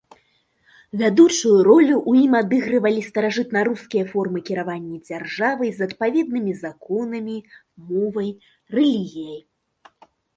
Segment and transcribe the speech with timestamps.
[0.99, 7.37] Вядучую ролю ў ім адыгрывалі старажытнарускія формы кіравання дзяржавай з адпаведнымі законамі,
[7.91, 8.29] мовай,
[8.77, 9.39] рэлігіяй.